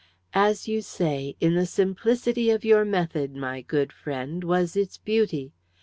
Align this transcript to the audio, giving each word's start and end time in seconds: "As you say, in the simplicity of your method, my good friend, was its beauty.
"As 0.33 0.67
you 0.67 0.81
say, 0.81 1.35
in 1.39 1.53
the 1.53 1.67
simplicity 1.67 2.49
of 2.49 2.65
your 2.65 2.83
method, 2.83 3.35
my 3.35 3.61
good 3.61 3.93
friend, 3.93 4.43
was 4.43 4.75
its 4.75 4.97
beauty. 4.97 5.53